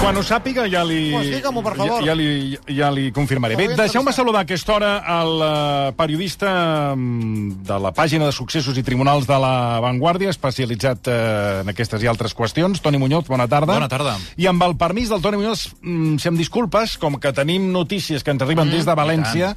[0.00, 1.10] Quan ho sàpiga ja li...
[1.12, 2.00] Pues digue-m'ho, per favor.
[2.00, 3.58] Ja, ja, li, ja li confirmaré.
[3.58, 6.52] Bé, deixeu-me saludar a aquesta hora el eh, periodista
[6.94, 9.52] mm, de la pàgina de successos i tribunals de la
[9.84, 11.18] Vanguardia, especialitzat eh,
[11.60, 12.80] en aquestes i altres qüestions.
[12.80, 13.76] Toni Muñoz, bona tarda.
[13.76, 14.16] Bona tarda.
[14.40, 18.24] I amb el permís del Toni Muñoz, mm, si em disculpes, com que tenim notícies
[18.24, 19.52] que ens arriben des de València,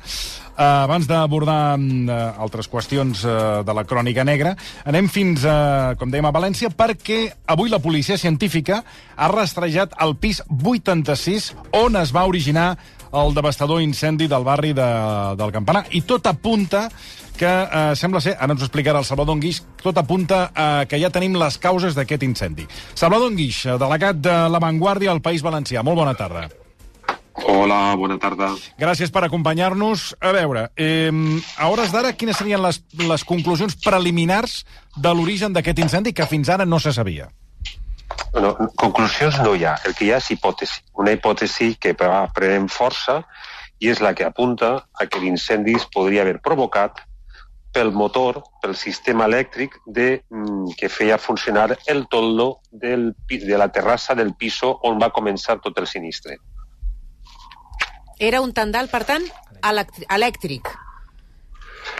[0.57, 4.55] eh, abans d'abordar eh, altres qüestions eh, de la crònica negra,
[4.85, 8.83] anem fins, a, com dèiem, a València, perquè avui la policia científica
[9.15, 12.73] ha rastrejat el pis 86 on es va originar
[13.13, 14.87] el devastador incendi del barri de,
[15.37, 15.85] del Campanar.
[15.93, 16.87] I tot apunta
[17.37, 21.01] que eh, sembla ser, ara ens ho explicarà el Salvador Enguix, tot apunta eh, que
[21.01, 22.67] ja tenim les causes d'aquest incendi.
[22.93, 25.85] Salvador Enguix, eh, delegat de La Vanguardia al País Valencià.
[25.85, 26.49] Molt bona tarda.
[27.33, 28.51] Hola, bona tarda.
[28.77, 30.13] Gràcies per acompanyar-nos.
[30.21, 31.09] A veure, eh,
[31.57, 34.63] a hores d'ara, quines serien les, les conclusions preliminars
[34.95, 37.31] de l'origen d'aquest incendi que fins ara no se sabia?
[38.31, 39.77] Bueno, conclusions no hi ha.
[39.85, 40.83] El que hi ha és hipòtesi.
[41.01, 43.23] Una hipòtesi que va prenent força
[43.79, 47.01] i és la que apunta a que l'incendi es podria haver provocat
[47.73, 53.71] pel motor, pel sistema elèctric de, mm, que feia funcionar el toldo del, de la
[53.71, 56.37] terrassa del piso on va començar tot el sinistre.
[58.19, 59.25] Era un tandal, per tant,
[59.63, 60.69] elèctric.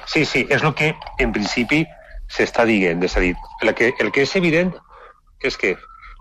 [0.06, 1.83] Sí, sí, és el que en principi
[2.31, 3.03] s'està dient.
[3.03, 4.73] És a dir, el que, el que és evident
[5.44, 5.75] és que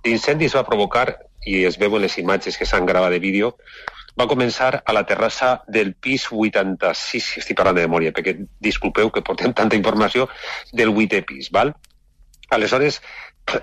[0.05, 1.07] l'incendi es va provocar,
[1.47, 3.53] i es veu en les imatges que s'han gravat de vídeo,
[4.19, 9.25] va començar a la terrassa del pis 86, estic parlant de memòria, perquè disculpeu que
[9.25, 10.29] portem tanta informació,
[10.73, 11.73] del 8è pis, val?
[12.51, 13.01] Aleshores,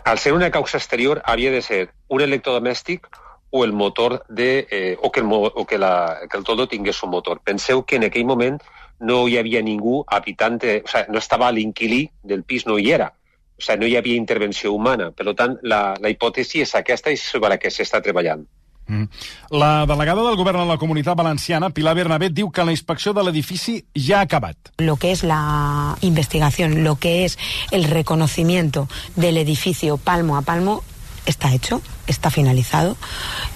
[0.04, 3.08] al ser una causa exterior, havia de ser un electrodomèstic
[3.50, 7.02] o el motor de, eh, o, que el, o que, la, que el toldo tingués
[7.04, 7.42] un motor.
[7.44, 8.60] Penseu que en aquell moment
[9.00, 13.14] no hi havia ningú habitant, o sigui, no estava l'inquilí del pis, no hi era.
[13.58, 15.12] O sigui, no hi havia intervenció humana.
[15.12, 18.46] Per tant, la, la hipòtesi és aquesta i sobre la que s'està treballant.
[18.90, 19.06] Mm.
[19.52, 23.24] La delegada del govern a la comunitat valenciana, Pilar Bernabé, diu que la inspecció de
[23.24, 24.58] l'edifici ja ha acabat.
[24.80, 27.38] lo que es la investigación, lo que es
[27.72, 30.84] el reconocimiento del edificio palmo a palmo,
[31.26, 32.98] está hecho, está finalizado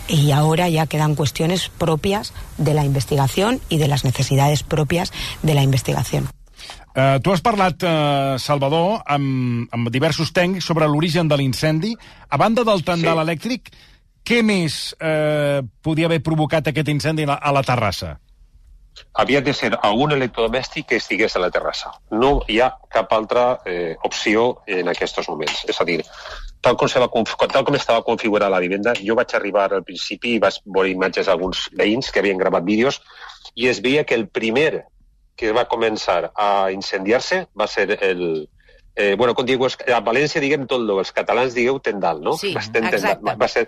[0.07, 5.53] y ahora ya quedan cuestiones propias de la investigación y de las necesidades propias de
[5.53, 6.29] la investigación.
[6.95, 11.95] Uh, tu has parlat, uh, Salvador, amb, amb diversos tècnics sobre l'origen de l'incendi.
[12.29, 13.23] A banda del tendal Sí.
[13.23, 13.71] elèctric,
[14.23, 18.19] què més eh, podia haver provocat aquest incendi a la, a la terrassa?
[19.13, 21.91] havia de ser algun electrodomèstic que estigués a la terrassa.
[22.11, 25.63] No hi ha cap altra eh, opció en aquests moments.
[25.69, 26.03] És a dir,
[26.63, 27.09] tal com, va,
[27.51, 31.27] tal com estava configurada la vivenda, jo vaig arribar al principi i vaig veure imatges
[31.27, 33.01] d'alguns veïns que havien gravat vídeos
[33.55, 34.85] i es veia que el primer
[35.35, 38.47] que va començar a incendiar-se va ser el...
[38.95, 42.35] Eh, bueno, com diu, a València diguem tot, els catalans digueu tendal, no?
[42.37, 42.93] Sí, Va ser tendal.
[42.99, 43.25] exacte.
[43.25, 43.63] Va, va ser,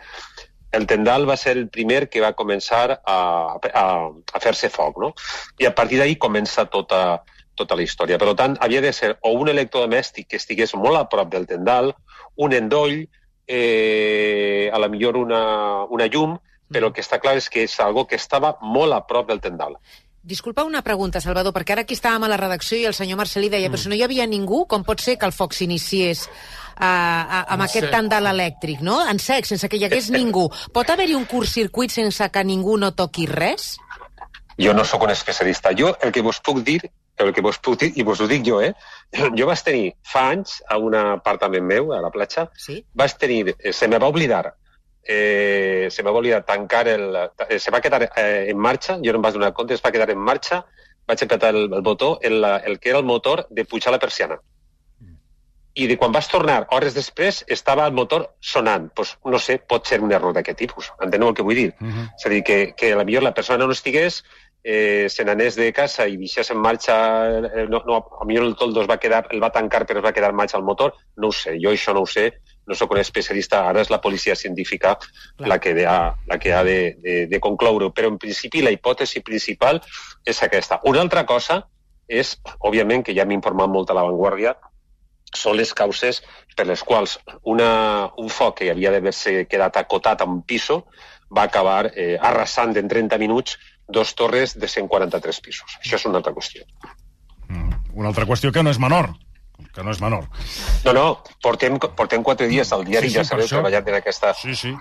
[0.78, 3.16] el tendal va ser el primer que va començar a,
[3.58, 5.14] a, a fer-se foc, no?
[5.58, 7.24] I a partir d'ahí comença tota,
[7.58, 8.20] tota la història.
[8.22, 11.96] Per tant, havia de ser o un electrodomèstic que estigués molt a prop del tendal,
[12.36, 13.06] un endoll,
[13.48, 16.38] eh, a la millor una, una llum,
[16.72, 19.42] però el que està clar és que és algo que estava molt a prop del
[19.42, 19.78] tendal.
[20.26, 23.52] Disculpa una pregunta, Salvador, perquè ara aquí estàvem a la redacció i el senyor Marcelí
[23.54, 26.24] deia, però si no hi havia ningú, com pot ser que el foc s'iniciés
[26.76, 28.98] a, a, amb aquest tandal elèctric, no?
[29.06, 30.48] En sec, sense que hi hagués ningú.
[30.74, 33.76] Pot haver-hi un curt-circuit sense que ningú no toqui res?
[34.58, 35.76] Jo no sóc un especialista.
[35.78, 36.82] Jo el que vos puc dir,
[37.18, 38.74] el que vos puc dir, i vos ho dic jo, eh?
[39.40, 42.84] Jo vaig tenir fa anys a un apartament meu, a la platja, Sí.
[42.94, 44.56] vaig tenir, eh, se me va oblidar,
[45.04, 47.16] eh, se me va oblidar tancar el...
[47.50, 49.92] Eh, se va quedar eh, en marxa, jo no em vaig donar compte, es va
[49.92, 50.66] quedar en marxa,
[51.08, 54.40] vaig apretar el, el botó, el, el que era el motor de pujar la persiana.
[55.76, 58.86] I de quan vas tornar, hores després, estava el motor sonant.
[58.96, 60.88] Pues, no sé, pot ser un error d'aquest tipus.
[61.04, 61.74] Enteneu el que vull dir?
[61.82, 62.06] Uh -huh.
[62.16, 64.24] És a dir, que, que a la millor la persona no estigués,
[64.68, 66.96] eh, se n'anés de casa i deixés en marxa,
[67.38, 70.06] eh, no, no, a millor el toldo es va quedar, el va tancar però es
[70.08, 72.32] va quedar en marxa el motor, no ho sé, jo això no ho sé,
[72.66, 75.52] no sóc un especialista, ara és la policia científica Clar.
[75.52, 79.22] la que, ha, la que ha de, de, de concloure, però en principi la hipòtesi
[79.22, 79.84] principal
[80.26, 80.82] és aquesta.
[80.90, 81.62] Una altra cosa
[82.10, 84.56] és, òbviament, que ja m'he informat molt a l'avantguàrdia,
[85.36, 86.24] són les causes
[86.58, 90.86] per les quals una, un foc que havia d'haver-se quedat acotat a un piso
[91.36, 93.58] va acabar eh, arrasant en 30 minuts
[93.88, 95.78] dos torres de 143 pisos.
[95.82, 96.66] Això és una altra qüestió.
[97.48, 97.74] Mm.
[97.96, 99.12] Una altra qüestió que no és menor.
[99.76, 100.26] Que no és menor.
[100.84, 101.04] No, no,
[101.44, 104.34] portem, portem quatre dies al diari, Sí, sí, ja sabeu, treballant en aquesta...
[104.36, 104.74] Sí, sí.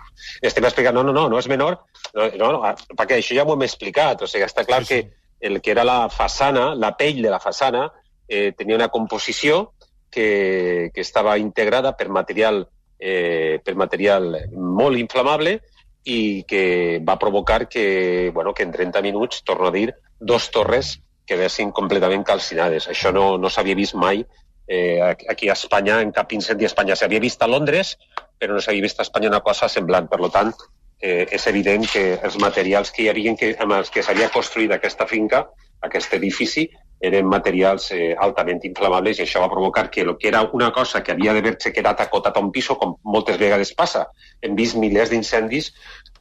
[0.43, 1.79] Estem explicant, no, no, no, no és menor,
[2.15, 5.03] no, no, no, perquè això ja ho hem explicat, o sigui, està clar Sí, sí.
[5.05, 7.89] que el que era la façana, la pell de la façana,
[8.27, 9.75] eh, tenia una composició
[10.11, 12.65] que, que estava integrada per material,
[12.99, 15.59] eh, per material molt inflamable
[16.05, 21.01] i que va provocar que, bueno, que en 30 minuts, torno a dir, dos torres
[21.27, 22.89] quedessin completament calcinades.
[22.93, 24.25] Això no, no s'havia vist mai
[24.69, 26.97] eh, aquí a Espanya, en cap incendi a Espanya.
[26.97, 27.97] S'havia vist a Londres,
[28.39, 30.09] però no s'havia vist a Espanya una cosa semblant.
[30.13, 30.53] Per tant,
[31.01, 34.73] eh, és evident que els materials que hi havia, que, amb els que s'havia construït
[34.77, 35.47] aquesta finca,
[35.85, 36.69] aquest edifici,
[37.09, 41.03] eren materials eh, altament inflamables i això va provocar que el que era una cosa
[41.03, 44.07] que havia d'haver-se quedat acotat a un piso, com moltes vegades passa.
[44.43, 45.73] Hem vist milers d'incendis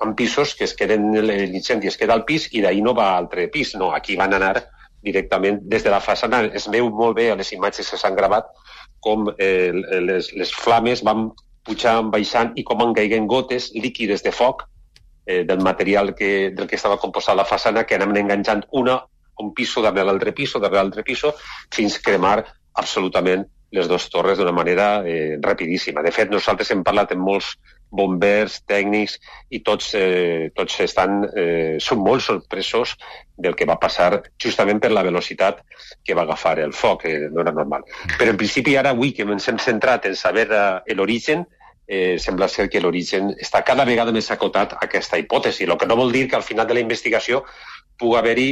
[0.03, 3.17] en pisos que es queden, l'incendi es queda al pis i d'ahir no va a
[3.21, 3.75] altre pis.
[3.79, 4.65] No, aquí van anar
[5.03, 6.43] directament des de la façana.
[6.55, 8.51] Es veu molt bé a les imatges que s'han gravat
[9.03, 11.29] com eh, les, les flames van
[11.67, 14.65] pujant, baixant i com en caiguen gotes líquides de foc
[15.25, 19.01] eh, del material que, del que estava compostat la façana que anaven enganxant una
[19.39, 21.33] un piso darrere l'altre piso, darrere l'altre piso,
[21.73, 22.43] fins cremar
[22.73, 26.03] absolutament les dues torres d'una manera eh, rapidíssima.
[26.05, 27.55] De fet, nosaltres hem parlat amb molts
[27.93, 29.17] bombers, tècnics,
[29.53, 32.95] i tots, eh, tots estan, eh, són molt sorpresos
[33.37, 35.61] del que va passar justament per la velocitat
[36.05, 37.85] que va agafar el foc, eh, no era normal.
[38.17, 41.45] Però en principi ara avui que ens hem centrat en saber eh, l'origen,
[41.87, 45.89] eh, sembla ser que l'origen està cada vegada més acotat a aquesta hipòtesi, el que
[45.89, 47.43] no vol dir que al final de la investigació
[47.97, 48.49] pugui haver-hi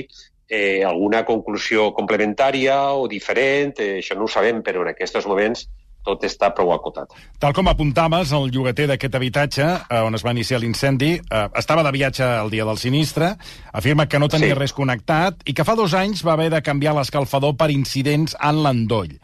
[0.52, 5.70] eh, alguna conclusió complementària o diferent, eh, això no ho sabem, però en aquests moments
[6.04, 7.14] tot està prou acotat.
[7.40, 11.84] Tal com apuntaves, el llogater d'aquest habitatge, eh, on es va iniciar l'incendi, eh, estava
[11.86, 13.36] de viatge el dia del sinistre,
[13.72, 14.60] afirma que no tenia sí.
[14.60, 18.64] res connectat i que fa dos anys va haver de canviar l'escalfador per incidents en
[18.66, 19.20] l'endoll.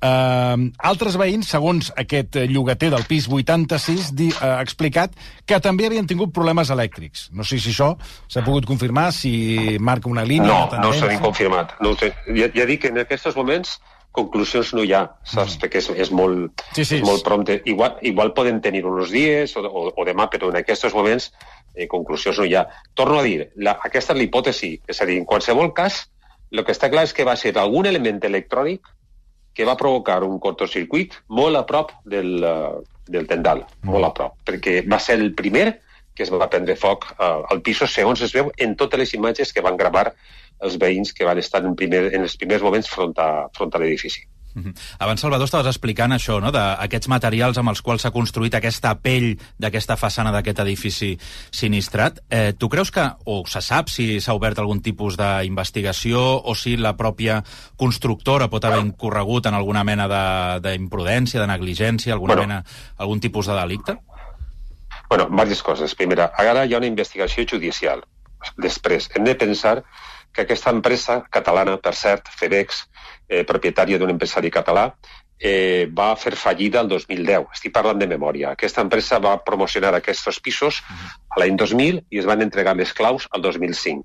[0.00, 5.12] Uh, altres veïns, segons aquest llogater del pis 86, di, uh, ha explicat
[5.44, 7.28] que també havien tingut problemes elèctrics.
[7.36, 7.92] No sé si això
[8.24, 10.48] s'ha pogut confirmar, si marca una línia...
[10.48, 11.76] No, no s'ha confirmat.
[11.84, 12.14] No sé.
[12.32, 13.76] Ja, ja dic que en aquests moments
[14.16, 15.56] conclusions no hi ha, saps?
[15.56, 15.60] Mm.
[15.62, 16.98] Perquè és, és molt, sí, sí.
[16.98, 17.60] és molt prompte.
[17.70, 21.30] Igual, igual poden tenir uns dies o, o, o demà, però en aquests moments
[21.76, 22.64] eh, conclusions no hi ha.
[22.98, 24.72] Torno a dir, la, aquesta és l'hipòtesi.
[24.88, 26.06] És a dir, en qualsevol cas,
[26.50, 28.88] el que està clar és que va ser algun element electrònic
[29.54, 32.80] que va provocar un cortocircuit molt a prop del, uh,
[33.10, 33.92] del tendal, mm.
[33.92, 35.80] molt a prop, perquè va ser el primer
[36.14, 39.54] que es va prendre foc uh, al pis, segons es veu en totes les imatges
[39.54, 40.10] que van gravar
[40.60, 43.80] els veïns que van estar en, primer, en els primers moments front a, front a
[43.80, 44.26] l'edifici.
[44.54, 44.74] -hmm.
[44.98, 49.36] Abans, Salvador, estaves explicant això, no?, d'aquests materials amb els quals s'ha construït aquesta pell
[49.58, 51.18] d'aquesta façana d'aquest edifici
[51.50, 52.20] sinistrat.
[52.30, 56.76] Eh, tu creus que, o se sap si s'ha obert algun tipus d'investigació o si
[56.76, 57.42] la pròpia
[57.76, 60.08] constructora pot haver incorregut en alguna mena
[60.58, 62.64] d'imprudència, de, de negligència, alguna bueno, mena,
[62.98, 63.96] algun tipus de delicte?
[65.08, 65.94] Bueno, diverses coses.
[65.94, 68.04] Primera, ara hi ha una investigació judicial.
[68.56, 69.82] Després, hem de pensar
[70.32, 72.84] que aquesta empresa catalana, per cert, FedEx,
[73.28, 74.90] eh, propietària d'un empresari català,
[75.40, 77.48] eh, va fer fallida el 2010.
[77.56, 78.52] Estic parlant de memòria.
[78.52, 80.82] Aquesta empresa va promocionar aquests pisos
[81.30, 84.04] a l'any 2000 i es van entregar les claus al 2005.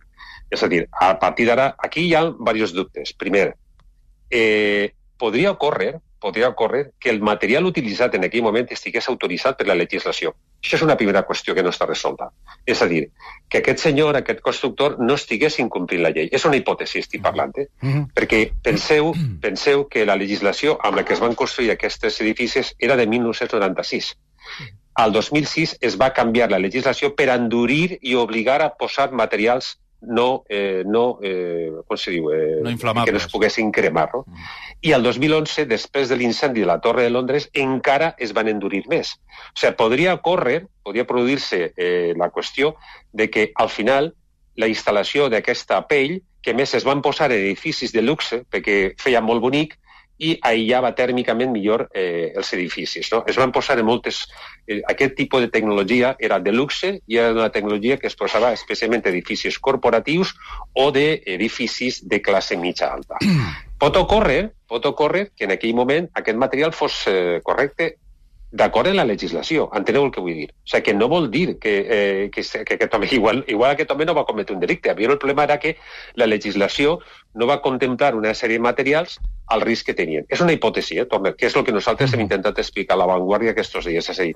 [0.50, 3.14] És a dir, a partir d'ara, aquí hi ha diversos dubtes.
[3.14, 3.56] Primer,
[4.30, 5.96] eh, podria ocórrer
[6.26, 10.34] podria ocórrer que el material utilitzat en aquell moment estigués autoritzat per la legislació.
[10.64, 12.32] Això és una primera qüestió que no està resolta.
[12.66, 13.04] És a dir,
[13.50, 16.32] que aquest senyor, aquest constructor, no estigués incomplint la llei.
[16.34, 17.68] És una hipòtesi, estic parlant, eh?
[17.82, 18.08] Mm -hmm.
[18.18, 22.96] Perquè penseu, penseu que la legislació amb la que es van construir aquests edificis era
[22.96, 24.16] de 1996.
[24.96, 30.44] Al 2006 es va canviar la legislació per endurir i obligar a posar materials no,
[30.50, 32.30] eh, no, eh, com se diu?
[32.34, 32.76] Eh, no
[33.06, 34.10] que no es poguessin cremar.
[34.14, 34.24] No?
[34.28, 34.50] Mm.
[34.82, 38.84] I el 2011, després de l'incendi de la Torre de Londres, encara es van endurir
[38.92, 39.16] més.
[39.54, 42.76] O sigui, podria córrer, podria produir-se eh, la qüestió
[43.14, 44.14] de que al final
[44.56, 49.42] la instal·lació d'aquesta pell, que més es van posar edificis de luxe, perquè feia molt
[49.42, 49.76] bonic,
[50.18, 53.10] i aïllava tèrmicament millor eh, els edificis.
[53.12, 53.24] No?
[53.28, 54.24] Es van posar en moltes...
[54.68, 58.54] Eh, aquest tipus de tecnologia era de luxe i era una tecnologia que es posava
[58.56, 60.34] especialment edificis corporatius
[60.74, 63.20] o d'edificis de classe mitja alta.
[63.82, 67.96] pot ocórrer, pot ocórrer que en aquell moment aquest material fos eh, correcte
[68.56, 69.68] d'acord amb la legislació.
[69.76, 70.48] Enteneu el que vull dir?
[70.52, 73.92] O sigui, que no vol dir que, eh, que, que aquest home, igual, igual aquest
[73.92, 74.94] home no va cometre un delicte.
[74.96, 75.76] Però el problema era que
[76.16, 77.00] la legislació
[77.34, 79.20] no va contemplar una sèrie de materials
[79.52, 80.26] al risc que tenien.
[80.30, 83.12] És una hipòtesi, eh, Torner, que és el que nosaltres hem intentat explicar a la
[83.12, 84.10] Vanguardia aquests dies.
[84.10, 84.36] És a dir,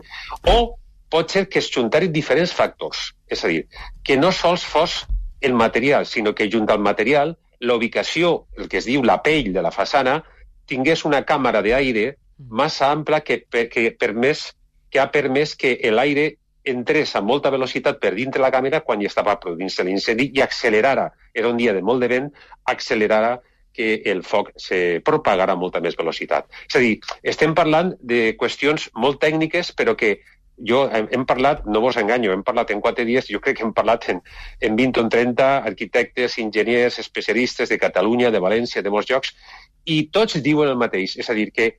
[0.51, 0.75] o
[1.09, 3.13] pot ser que es juntarin diferents factors.
[3.27, 3.67] És a dir,
[4.03, 5.05] que no sols fos
[5.41, 9.53] el material, sinó que junt al material, la ubicació, el que es diu la pell
[9.55, 10.19] de la façana,
[10.67, 14.53] tingués una càmera d'aire massa ampla que, que, permès,
[14.89, 19.07] que ha permès que l'aire entrés a molta velocitat per dintre la càmera quan hi
[19.09, 22.31] estava produint-se l'incendi i accelerara, era un dia de molt de vent,
[22.65, 23.39] accelerara
[23.73, 26.49] que el foc se propagara a molta més velocitat.
[26.67, 30.17] És a dir, estem parlant de qüestions molt tècniques, però que
[30.59, 33.63] jo hem, hem parlat, no vos enganyo, hem parlat en quatre dies, jo crec que
[33.63, 34.19] hem parlat en,
[34.59, 39.31] en 20 o 30 arquitectes, enginyers, especialistes de Catalunya, de València, de molts llocs,
[39.85, 41.71] i tots diuen el mateix, és a dir, que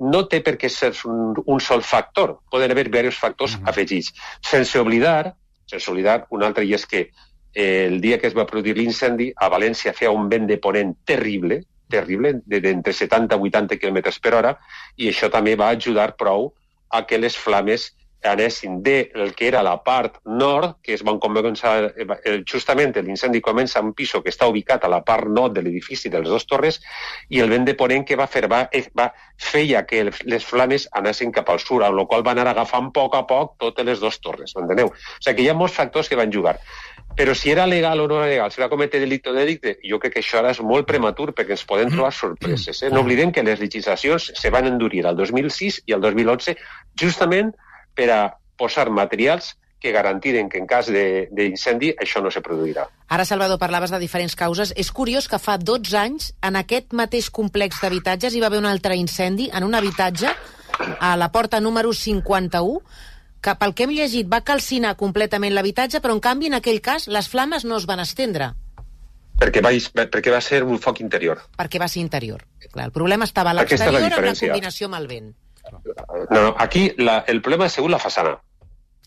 [0.00, 3.68] no té per què ser un, un sol factor, poden haver diversos factors mm -hmm.
[3.68, 5.34] afegits, sense oblidar,
[5.66, 7.10] sense oblidar un altre, i és que
[7.54, 10.96] eh, el dia que es va produir l'incendi, a València feia un vent de ponent
[11.04, 14.58] terrible, terrible, d'entre 70 i 80 km per hora,
[14.96, 16.54] i això també va ajudar prou
[16.88, 21.18] a que les flames anessin de el que era la part nord, que es van
[21.18, 25.54] començar, eh, justament l'incendi comença en un piso que està ubicat a la part nord
[25.54, 26.80] de l'edifici de les dues torres,
[27.28, 30.88] i el vent de ponent que va fer va, eh, va feia que les flames
[30.92, 33.86] anessin cap al sud, amb la qual van anar agafant a poc a poc totes
[33.86, 34.92] les dues torres, m'enteneu?
[34.92, 36.58] O sigui que hi ha molts factors que van jugar.
[37.16, 39.98] Però si era legal o no era legal, si va cometre delicte o delicte, jo
[39.98, 42.82] crec que això ara és molt prematur perquè ens podem trobar sorpreses.
[42.82, 42.90] Eh?
[42.94, 46.54] No oblidem que les legislacions se van endurir al 2006 i al 2011
[47.00, 47.50] justament
[47.94, 48.20] per a
[48.60, 52.84] posar materials que garantiren que en cas d'incendi això no se produirà.
[53.08, 54.74] Ara, Salvador, parlaves de diferents causes.
[54.76, 58.68] És curiós que fa 12 anys, en aquest mateix complex d'habitatges, hi va haver un
[58.68, 60.34] altre incendi en un habitatge
[61.00, 62.82] a la porta número 51,
[63.40, 67.08] que pel que hem llegit va calcinar completament l'habitatge, però en canvi en aquell cas
[67.08, 68.52] les flames no es van estendre.
[69.40, 69.72] Perquè va,
[70.12, 71.40] perquè va ser un foc interior.
[71.56, 72.44] Perquè va ser interior.
[72.68, 75.30] Clar, el problema estava a l'exterior amb la combinació amb el vent.
[76.30, 78.36] No, no, aquí la, el problema ha sigut la façana.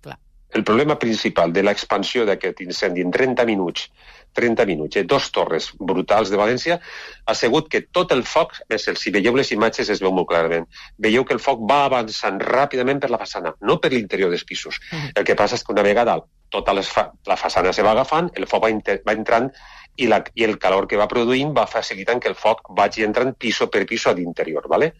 [0.01, 0.17] Clar.
[0.53, 3.88] El problema principal de l'expansió d'aquest incendi en 30 minuts,
[4.33, 6.79] 30 minuts, eh, dos torres brutals de València,
[7.25, 10.29] ha sigut que tot el foc, més el, si veieu les imatges es veu molt
[10.29, 10.67] clarament,
[10.98, 14.79] veieu que el foc va avançant ràpidament per la façana, no per l'interior dels pisos.
[14.91, 15.12] -huh.
[15.15, 18.29] El que passa és que una vegada tota les fa la façana se va agafant,
[18.36, 19.50] el foc va, va entrant
[19.95, 23.33] i, la, i el calor que va produint va facilitant que el foc vagi entrant
[23.38, 24.67] piso per piso a l'interior.
[24.67, 24.93] ¿vale?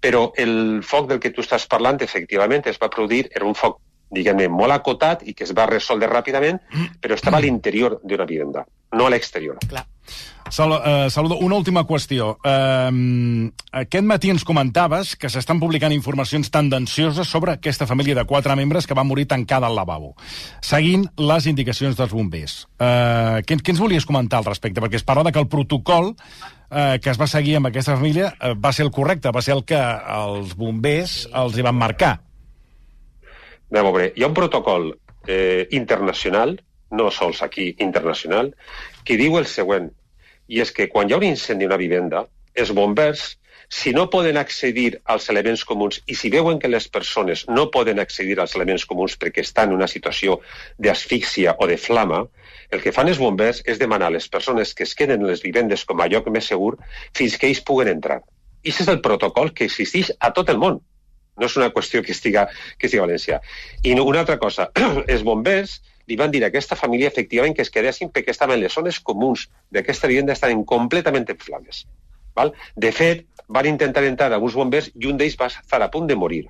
[0.00, 3.80] Però el foc del que tu estàs parlant, efectivament, es va produir, era un foc,
[4.14, 6.60] diguem-ne, molt acotat i que es va resoldre ràpidament,
[7.02, 8.64] però estava a l'interior d'una vivenda,
[8.94, 9.58] no a l'exterior.
[9.68, 9.84] Clar.
[10.50, 12.38] Sal, uh, Saludo, una última qüestió.
[12.40, 18.56] Uh, aquest matí ens comentaves que s'estan publicant informacions tendencioses sobre aquesta família de quatre
[18.56, 20.14] membres que va morir tancada al lavabo,
[20.64, 22.62] seguint les indicacions dels bombers.
[22.80, 24.80] Uh, què, què ens volies comentar al respecte?
[24.80, 26.14] Perquè es parla de que el protocol
[26.70, 29.56] eh, que es va seguir amb aquesta família eh, va ser el correcte, va ser
[29.56, 32.14] el que els bombers els hi van marcar.
[33.70, 34.90] Anem a veure, hi ha un protocol
[35.26, 36.56] eh, internacional,
[36.90, 38.54] no sols aquí, internacional,
[39.04, 39.90] que diu el següent,
[40.48, 42.24] i és que quan hi ha un incendi una vivenda,
[42.56, 43.34] els bombers,
[43.68, 48.00] si no poden accedir als elements comuns i si veuen que les persones no poden
[48.00, 50.38] accedir als elements comuns perquè estan en una situació
[50.78, 52.24] d'asfíxia o de flama,
[52.70, 55.42] el que fan els bombers és demanar a les persones que es queden en les
[55.44, 56.74] vivendes com a lloc més segur
[57.16, 58.20] fins que ells puguen entrar.
[58.62, 60.80] I és el protocol que existeix a tot el món.
[61.38, 62.48] No és una qüestió que estiga,
[62.78, 63.38] que estiga a València.
[63.86, 64.68] I una altra cosa,
[65.12, 68.74] els bombers li van dir a aquesta família efectivament que es quedessin perquè estaven les
[68.74, 71.84] zones comuns d'aquesta vivenda estaven completament en flames.
[72.34, 72.52] Val?
[72.76, 76.08] De fet, van intentar entrar a uns bombers i un d'ells va estar a punt
[76.08, 76.46] de morir.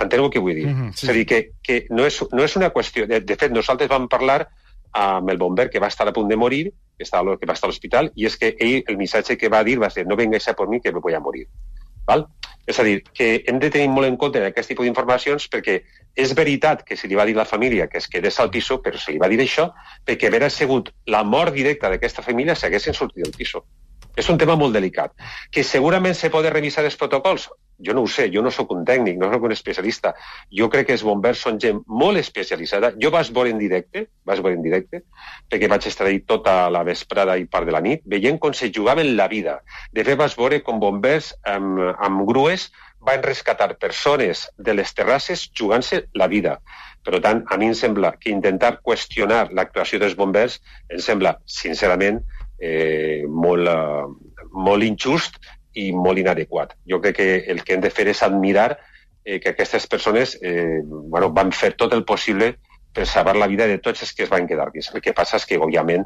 [0.00, 0.66] Enteneu que vull dir?
[0.66, 1.06] Mm -hmm, sí.
[1.06, 3.06] És a dir, que, que no, és, no és una qüestió...
[3.06, 4.48] De, de fet, nosaltres vam parlar
[4.92, 6.64] amb el bomber que va estar a punt de morir,
[6.96, 9.62] que, estava, que va estar a l'hospital, i és que ell, el missatge que va
[9.64, 11.46] dir va ser no vengues a por mi que me voy a morir.
[12.06, 12.26] Val?
[12.66, 15.80] És a dir, que hem de tenir molt en compte aquest tipus d'informacions perquè
[16.14, 18.78] és veritat que se li va dir a la família que es quedés al piso,
[18.82, 19.72] però se li va dir això
[20.06, 23.64] perquè haver sigut la mort directa d'aquesta família s'haguessin sortit del piso.
[24.14, 25.14] És un tema molt delicat.
[25.50, 27.48] Que segurament se pot revisar els protocols?
[27.82, 30.12] Jo no ho sé, jo no sóc un tècnic, no sóc un especialista.
[30.58, 32.92] Jo crec que els bombers són gent molt especialitzada.
[33.02, 35.02] Jo vaig veure en directe, vaig veure en directe,
[35.50, 38.70] perquè vaig estar ahí tota la vesprada i part de la nit, veient com se
[38.74, 39.58] jugaven la vida.
[39.92, 42.70] De fet, vaig veure com bombers amb, amb grues
[43.02, 46.58] van rescatar persones de les terrasses jugant-se la vida.
[47.02, 52.22] Per tant, a mi em sembla que intentar qüestionar l'actuació dels bombers em sembla, sincerament,
[52.62, 54.06] eh, molt, uh,
[54.54, 55.40] molt injust
[55.74, 56.76] i molt inadequat.
[56.88, 58.76] Jo crec que el que hem de fer és admirar
[59.24, 62.56] eh, que aquestes persones eh, bueno, van fer tot el possible
[62.92, 65.46] per salvar la vida de tots els que es van quedar El que passa és
[65.46, 66.04] que, òbviament,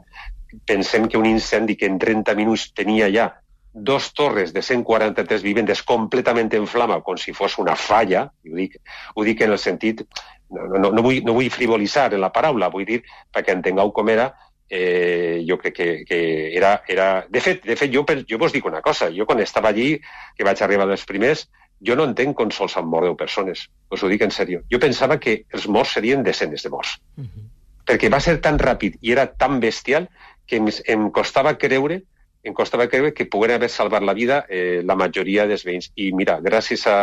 [0.64, 3.32] pensem que un incendi que en 30 minuts tenia ja
[3.76, 8.78] dos torres de 143 vivendes completament en flama, com si fos una falla, ho dic,
[9.14, 10.00] ho dic en el sentit,
[10.48, 13.02] no, no, no, vull, no vull frivolitzar en la paraula, vull dir,
[13.34, 14.30] perquè entengueu com era,
[14.68, 17.26] eh, jo crec que, que era, era...
[17.28, 19.10] De fet, de fet jo, jo vos dic una cosa.
[19.14, 20.00] Jo quan estava allí,
[20.36, 21.46] que vaig arribar dels primers,
[21.80, 23.66] jo no entenc com sols han mort 10 persones.
[23.92, 24.62] Us ho dic en sèrio.
[24.72, 26.96] Jo pensava que els morts serien desenes de morts.
[27.16, 27.28] Uh mhm.
[27.28, 27.52] -huh.
[27.86, 30.08] Perquè va ser tan ràpid i era tan bestial
[30.46, 32.02] que em, em costava creure
[32.46, 35.90] em costava creure que pogueren haver salvat la vida eh, la majoria dels veïns.
[35.98, 36.96] I mira, gràcies a,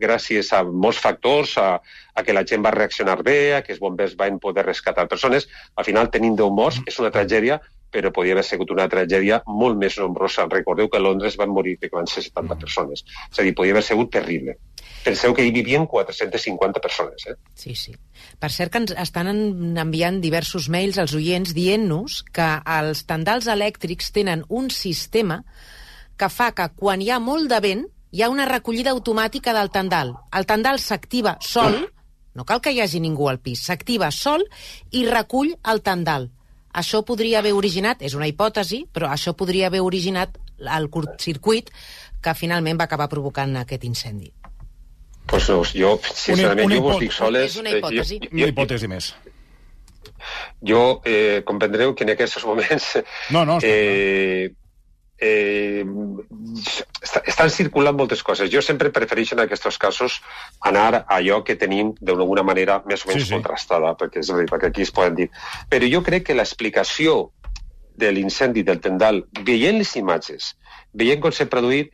[0.00, 1.80] gràcies a molts factors, a,
[2.14, 5.48] a que la gent va reaccionar bé, a que els bombers van poder rescatar persones,
[5.74, 7.60] al final tenim 10 morts, és una tragèdia,
[7.94, 10.48] però podia haver sigut una tragèdia molt més nombrosa.
[10.50, 13.04] Recordeu que a Londres van morir, que van ser 70 persones.
[13.30, 14.58] És a dir, podia haver sigut terrible.
[15.04, 17.26] Penseu que hi vivien 450 persones.
[17.28, 17.34] Eh?
[17.54, 17.92] Sí, sí.
[18.40, 22.46] Per cert que ens estan enviant diversos mails als oients dient-nos que
[22.78, 25.42] els tendals elèctrics tenen un sistema
[26.16, 27.84] que fa que quan hi ha molt de vent
[28.14, 30.14] hi ha una recollida automàtica del tendal.
[30.32, 31.80] El tendal s'activa sol,
[32.38, 34.46] no cal que hi hagi ningú al pis, s'activa sol
[34.94, 36.30] i recull el tendal.
[36.74, 40.38] Això podria haver originat, és una hipòtesi, però això podria haver originat
[40.78, 41.74] el curtcircuit
[42.22, 44.32] que finalment va acabar provocant aquest incendi.
[45.26, 47.52] Pues no, jo, sincerament, una jo vos dic soles...
[47.54, 48.18] És una eh, hipòtesi.
[48.20, 49.14] Jo, Una jo, hipòtesi més.
[50.64, 52.90] jo eh, comprendreu que en aquests moments
[53.34, 54.50] No, no, està eh,
[55.18, 55.84] eh,
[57.28, 58.50] estan circulant moltes coses.
[58.52, 60.20] Jo sempre prefereixo en aquests casos
[60.60, 63.34] anar a allò que tenim d'alguna manera més o menys Sí, sí.
[63.36, 65.28] contrastada, perquè, és dir, perquè aquí es poden dir.
[65.70, 67.30] Però jo crec que l'explicació
[67.96, 70.54] de l'incendi del Tendal, veient les imatges,
[70.92, 71.92] veient com s'ha produït,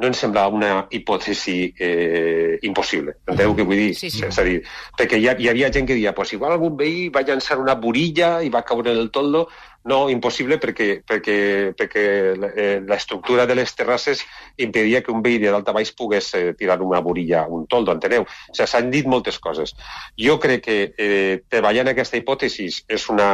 [0.00, 3.18] no em sembla una hipòtesi eh, impossible.
[3.28, 3.90] Enteneu què vull dir?
[3.98, 4.22] Sí, sí.
[4.26, 4.60] És a dir,
[4.96, 7.76] perquè hi, ha, hi havia gent que deia pues igual algun veí va llançar una
[7.76, 9.48] burilla i va caure en el toldo.
[9.90, 11.36] No, impossible perquè, perquè,
[11.76, 12.04] perquè
[12.36, 14.20] eh, l'estructura de les terrasses
[14.60, 17.94] impedia que un veí de dalt a baix pogués eh, tirar una burilla, un toldo,
[17.96, 18.26] enteneu?
[18.28, 19.72] O sigui, s'han dit moltes coses.
[20.20, 23.30] Jo crec que eh, treballar en aquesta hipòtesi és una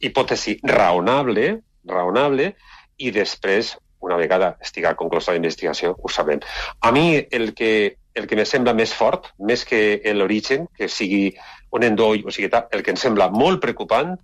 [0.00, 2.54] hipòtesi raonable, raonable,
[3.02, 6.42] i després, una vegada estiga conclosa la investigació, ho sabrem.
[6.80, 11.30] A mi el que, el que me sembla més fort, més que l'origen, que sigui
[11.72, 14.16] un endoll, o sigui, tal, el que em sembla molt preocupant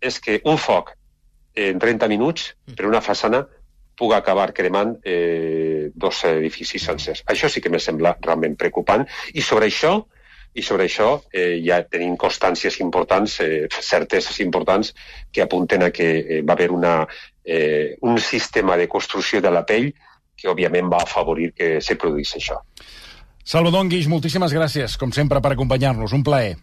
[0.00, 0.94] és que un foc
[1.54, 3.44] en 30 minuts per una façana
[3.94, 7.22] pugui acabar cremant eh, dos edificis sencers.
[7.30, 10.00] Això sí que me sembla realment preocupant i sobre això
[10.54, 14.94] i sobre això eh, ja tenim constàncies importants, eh, certeses importants
[15.32, 17.00] que apunten a que eh, va haver una,
[17.44, 19.90] eh, un sistema de construcció de la pell
[20.36, 22.60] que òbviament va afavorir que se produís això.
[23.44, 26.14] Salvador Guix, moltíssimes gràcies, com sempre, per acompanyar-nos.
[26.16, 26.54] Un plaer.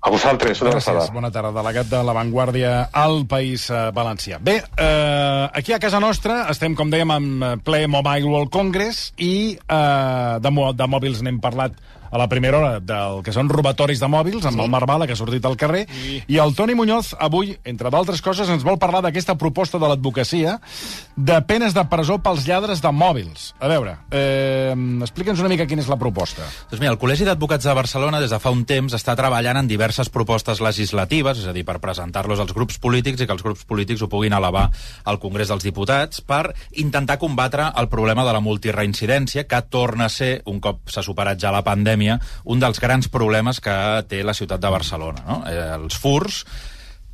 [0.00, 1.06] A vosaltres, una abraçada.
[1.14, 4.38] Bona tarda, delegat de La Vanguardia al País eh, Valencià.
[4.42, 9.56] Bé, eh, aquí a casa nostra estem, com dèiem, en ple Mobile World Congress i
[9.58, 11.78] eh, de, de mòbils n'hem parlat
[12.10, 14.64] a la primera hora del que són robatoris de mòbils, amb sí.
[14.64, 16.20] el Marvala, que ha sortit al carrer, sí.
[16.28, 20.58] i el Toni Muñoz avui, entre d'altres coses, ens vol parlar d'aquesta proposta de l'advocacia
[21.16, 23.52] de penes de presó pels lladres de mòbils.
[23.58, 26.46] A veure, eh, explica'ns una mica quina és la proposta.
[26.70, 29.68] Doncs mira, el Col·legi d'Advocats de Barcelona des de fa un temps està treballant en
[29.70, 33.64] diverses propostes legislatives, és a dir, per presentar-los als grups polítics i que els grups
[33.68, 34.68] polítics ho puguin elevar
[35.04, 40.12] al Congrés dels Diputats per intentar combatre el problema de la multireincidència, que torna a
[40.12, 41.64] ser, un cop s'ha superat ja la
[41.98, 43.74] pandèmia, un dels grans problemes que
[44.08, 45.24] té la ciutat de Barcelona.
[45.26, 45.42] No?
[45.46, 46.44] Eh, els furs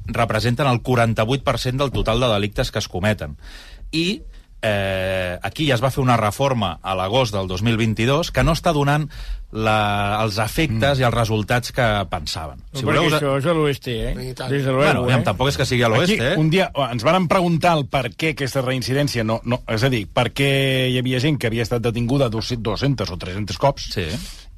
[0.06, 3.38] representen el 48% del total de delictes que es cometen.
[3.92, 4.22] I
[4.64, 8.72] eh, aquí ja es va fer una reforma a l'agost del 2022 que no està
[8.72, 9.08] donant
[9.54, 11.00] la, els efectes mm.
[11.00, 12.62] i els resultats que pensaven.
[12.74, 14.14] Si Perquè us- això és a l'oeste, eh?
[14.34, 15.12] Des de Bueno, eh?
[15.12, 16.34] aviam, tampoc és que sigui a l'oest, eh?
[16.40, 20.06] un dia ens van preguntar el per què aquesta reincidència, no, no, és a dir,
[20.10, 20.50] per què
[20.90, 24.08] hi havia gent que havia estat detinguda 200, 200 o 300 cops, Sí.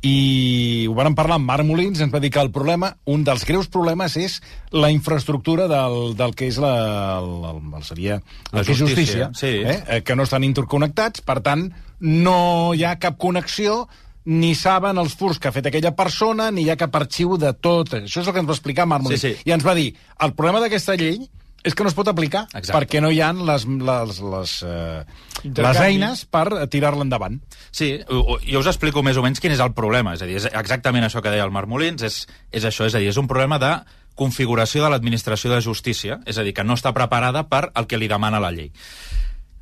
[0.04, 3.46] I ho van parlar amb Marc Molins, ens va dir que el problema, un dels
[3.48, 4.38] greus problemes és
[4.70, 6.74] la infraestructura del, del que és la,
[7.18, 8.20] el, el, seria
[8.52, 9.62] La el que és justícia, justícia, sí.
[9.64, 9.78] eh?
[9.88, 13.86] eh, que no estan interconnectats, per tant, no hi ha cap connexió
[14.26, 17.52] ni saben els furs que ha fet aquella persona, ni hi ha cap arxiu de
[17.54, 17.94] tot.
[18.02, 19.22] Això és el que ens va explicar Marc Molins.
[19.22, 19.46] Sí, sí.
[19.46, 19.92] I ens va dir,
[20.26, 21.20] el problema d'aquesta llei
[21.64, 22.76] és que no es pot aplicar, Exacte.
[22.76, 25.02] perquè no hi ha les, les, les, eh,
[25.44, 27.40] les eines per tirar-la endavant.
[27.74, 30.14] Sí, jo us explico més o menys quin és el problema.
[30.14, 32.94] És a dir, és exactament això que deia el Marc Molins, és, és això, és
[32.94, 33.74] a dir, és un problema de
[34.16, 37.98] configuració de l'administració de justícia, és a dir, que no està preparada per el que
[38.00, 38.70] li demana la llei.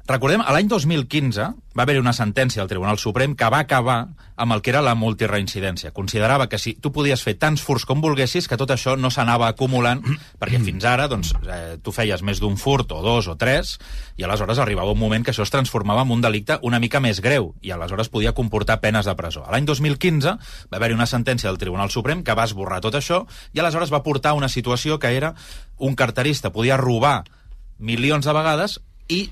[0.05, 4.53] Recordem, a l'any 2015 va haver-hi una sentència del Tribunal Suprem que va acabar amb
[4.53, 5.95] el que era la multireincidència.
[5.97, 9.47] Considerava que si tu podies fer tants furs com volguessis, que tot això no s'anava
[9.49, 10.03] acumulant,
[10.43, 13.79] perquè fins ara doncs, eh, tu feies més d'un furt, o dos, o tres,
[14.21, 17.23] i aleshores arribava un moment que això es transformava en un delicte una mica més
[17.25, 19.47] greu, i aleshores podia comportar penes de presó.
[19.49, 20.35] A l'any 2015
[20.69, 23.23] va haver-hi una sentència del Tribunal Suprem que va esborrar tot això,
[23.57, 25.33] i aleshores va portar una situació que era
[25.79, 27.23] un carterista podia robar
[27.81, 28.77] milions de vegades
[29.09, 29.23] i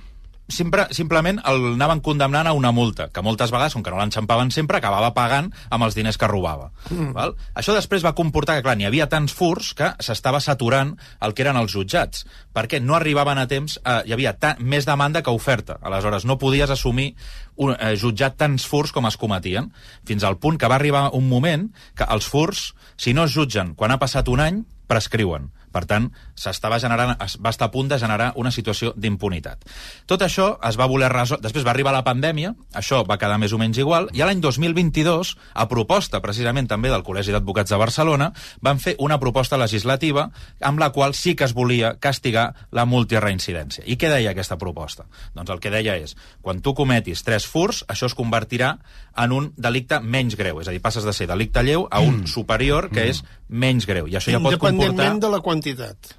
[0.52, 4.52] sempre, simplement el anaven condemnant a una multa, que moltes vegades, com que no l'enxampaven
[4.54, 6.70] sempre, acabava pagant amb els diners que robava.
[6.90, 7.12] Mm.
[7.16, 7.34] Val?
[7.58, 11.46] Això després va comportar que, clar, n'hi havia tants furs que s'estava saturant el que
[11.46, 15.78] eren els jutjats, perquè no arribaven a temps, eh, hi havia més demanda que oferta.
[15.82, 17.14] Aleshores, no podies assumir
[17.56, 19.72] un, eh, jutjat tants furs com es cometien,
[20.04, 23.74] fins al punt que va arribar un moment que els furs, si no es jutgen
[23.74, 25.50] quan ha passat un any, prescriuen.
[25.72, 29.64] Per tant, s'estava generant, es va estar a punt de generar una situació d'impunitat.
[30.06, 31.46] Tot això es va voler resoldre...
[31.46, 35.34] Després va arribar la pandèmia, això va quedar més o menys igual, i l'any 2022,
[35.54, 38.30] a proposta precisament també del Col·legi d'Advocats de Barcelona,
[38.60, 40.28] van fer una proposta legislativa
[40.60, 43.84] amb la qual sí que es volia castigar la multireincidència.
[43.86, 45.08] I què deia aquesta proposta?
[45.36, 48.76] Doncs el que deia és, quan tu cometis tres furs, això es convertirà
[49.16, 50.62] en un delicte menys greu.
[50.62, 52.32] És a dir, passes de ser delicte lleu a un mm.
[52.32, 53.12] superior que mm.
[53.12, 54.08] és menys greu.
[54.08, 55.12] I això ja pot comportar...
[55.20, 56.16] de la quantitat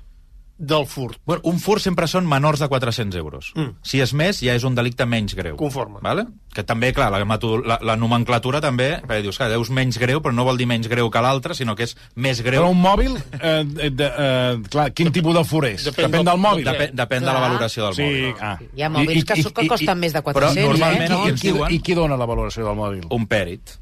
[0.58, 1.20] del furt.
[1.26, 3.52] Bueno, un furt sempre són menors de 400 euros.
[3.56, 3.76] Mm.
[3.84, 5.58] Si és més, ja és un delicte menys greu.
[5.60, 6.00] Conforme.
[6.06, 6.26] Vale?
[6.54, 10.36] Que també, clar, la, la, la nomenclatura també, perquè dius que deus menys greu, però
[10.36, 12.62] no vol dir menys greu que l'altre, sinó que és més greu.
[12.62, 15.88] Però un mòbil, eh, de, eh, clar, quin Dep tipus de furt és?
[15.90, 16.68] Depèn, depèn del, mòbil.
[16.70, 18.36] Depèn, depèn de la valoració del sí, mòbil.
[18.40, 18.58] Ah.
[18.62, 21.34] Hi ha mòbils I, que, i, que costen i, més de 400, però, normalment, eh?
[21.34, 23.08] I, i, i, I qui dona la valoració del mòbil?
[23.18, 23.80] Un pèrit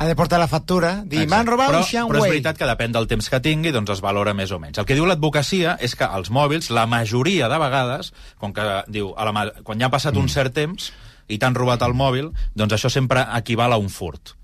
[0.00, 2.14] ha de portar la factura, dir, m'han robat però, un Xiaowei.
[2.14, 4.80] Però és veritat que depèn del temps que tingui, doncs es valora més o menys.
[4.80, 9.12] El que diu l'advocacia és que els mòbils, la majoria de vegades, com que diu,
[9.12, 10.24] a la, quan ja ha passat mm.
[10.24, 10.88] un cert temps
[11.28, 14.39] i t'han robat el mòbil, doncs això sempre equival a un furt.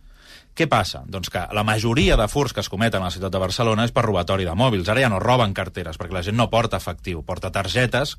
[0.56, 1.02] Què passa?
[1.04, 3.92] Doncs que la majoria de furts que es cometen a la ciutat de Barcelona és
[3.92, 4.88] per robatori de mòbils.
[4.88, 8.14] Ara ja no roben carteres, perquè la gent no porta efectiu, porta targetes,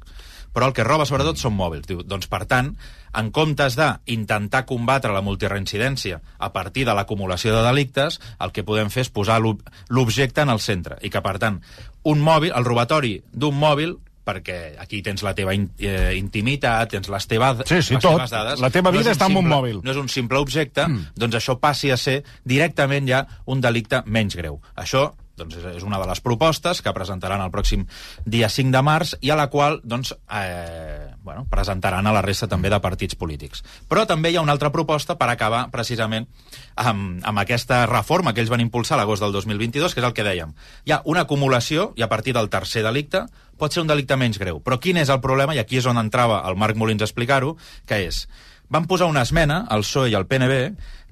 [0.54, 1.88] però el que roba sobretot són mòbils.
[1.90, 2.76] Diu, doncs, per tant,
[3.18, 8.94] en comptes d'intentar combatre la multireincidència a partir de l'acumulació de delictes, el que podem
[8.94, 11.02] fer és posar l'objecte en el centre.
[11.02, 11.64] I que, per tant,
[12.06, 17.08] un mòbil, el robatori d'un mòbil perquè aquí tens la teva in, eh, intimitat, tens
[17.12, 18.18] les, teves, sí, sí, les tot.
[18.18, 18.64] teves dades...
[18.64, 19.80] La teva vida no està en un mòbil.
[19.86, 21.16] No és un simple objecte, mm.
[21.20, 24.60] doncs això passi a ser directament ja un delicte menys greu.
[24.76, 27.86] Això doncs és una de les propostes que presentaran el pròxim
[28.26, 32.50] dia 5 de març i a la qual doncs, eh, bueno, presentaran a la resta
[32.50, 33.64] també de partits polítics.
[33.88, 36.28] Però també hi ha una altra proposta per acabar precisament
[36.76, 40.26] amb, amb aquesta reforma que ells van impulsar l'agost del 2022, que és el que
[40.26, 40.54] dèiem.
[40.86, 44.38] Hi ha una acumulació i a partir del tercer delicte pot ser un delicte menys
[44.42, 44.62] greu.
[44.62, 45.56] Però quin és el problema?
[45.56, 48.28] I aquí és on entrava el Marc Molins a explicar-ho, que és,
[48.70, 50.62] van posar una esmena, el PSOE i el PNB,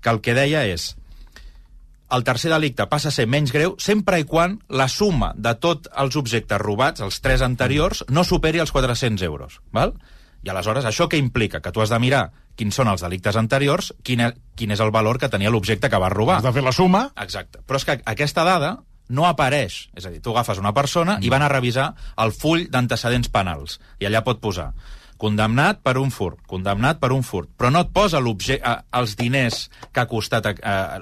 [0.01, 0.93] que el que deia és
[2.11, 5.89] el tercer delicte passa a ser menys greu sempre i quan la suma de tots
[5.97, 9.59] els objectes robats, els tres anteriors, no superi els 400 euros.
[9.73, 9.95] Val?
[10.45, 11.61] I aleshores, això què implica?
[11.61, 14.93] Que tu has de mirar quins són els delictes anteriors, quin, és, quin és el
[14.93, 16.37] valor que tenia l'objecte que va robar.
[16.39, 17.07] Has de fer la suma.
[17.21, 17.63] Exacte.
[17.65, 18.75] Però és que aquesta dada
[19.09, 19.87] no apareix.
[19.97, 21.25] És a dir, tu agafes una persona mm.
[21.25, 21.91] i van a revisar
[22.21, 23.79] el full d'antecedents penals.
[23.99, 24.71] I allà pot posar
[25.21, 30.03] condemnat per un furt, condemnat per un furt, però no et posa els diners que
[30.03, 30.47] ha costat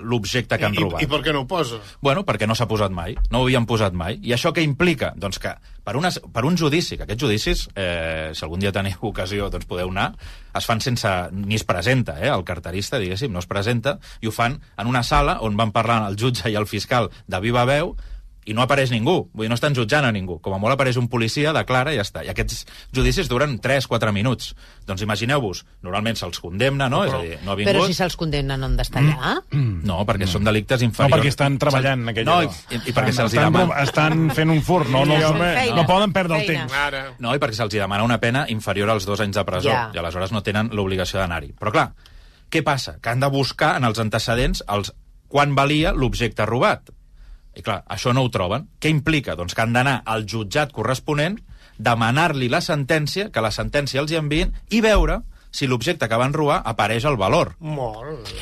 [0.02, 1.02] l'objecte que han robat.
[1.02, 1.82] I, I per què no ho posa?
[2.02, 4.20] Bueno, perquè no s'ha posat mai, no ho havien posat mai.
[4.24, 5.14] I això què implica?
[5.18, 8.96] Doncs que per, una, per un judici, que aquests judicis, eh, si algun dia teniu
[9.12, 10.14] ocasió, doncs podeu anar,
[10.56, 11.12] es fan sense...
[11.34, 15.04] ni es presenta, eh, el carterista, diguéssim, no es presenta, i ho fan en una
[15.04, 17.96] sala on van parlar el jutge i el fiscal de viva veu,
[18.46, 20.40] i no apareix ningú, vull dir, no estan jutjant a ningú.
[20.44, 22.24] Com a molt apareix un policia, declara i ja està.
[22.26, 24.54] I aquests judicis duren 3-4 minuts.
[24.88, 27.04] Doncs imagineu-vos, normalment se'ls condemna, no?
[27.06, 27.72] Però, és a dir, no ha vingut...
[27.72, 29.36] Però si se'ls condemna no han d'estar allà?
[29.54, 29.84] Mm.
[29.88, 30.32] No, perquè no.
[30.36, 31.14] són delictes inferiors.
[31.14, 32.40] No, perquè estan treballant en aquella...
[32.40, 33.80] No, i, i, i perquè se'ls demana...
[33.84, 36.76] Estan fent un furt, no, no, no, no poden perdre el temps.
[37.24, 39.86] No, i perquè se'ls demana una pena inferior als dos anys de presó, ja.
[39.96, 41.54] i aleshores no tenen l'obligació d'anar-hi.
[41.60, 41.88] Però clar,
[42.54, 42.98] què passa?
[43.02, 44.92] Que han de buscar en els antecedents els
[45.34, 46.92] quan valia l'objecte robat
[47.56, 48.68] i clar, això no ho troben.
[48.80, 49.38] Què implica?
[49.40, 51.40] Doncs que han d'anar al jutjat corresponent,
[51.78, 55.22] demanar-li la sentència, que la sentència els hi envien, i veure
[55.54, 57.56] si l'objecte que van robar apareix al valor.
[57.62, 58.34] Molt